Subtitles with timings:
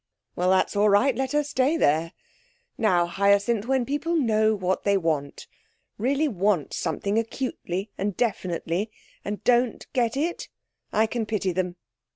[0.35, 1.15] 'Well, that's all right.
[1.15, 2.13] Let her stay there.
[2.75, 5.45] Now, Hyacinth, when people know what they want
[5.99, 8.89] really want something acutely and definitely
[9.23, 10.49] and don't get it,
[10.91, 11.75] I can pity them.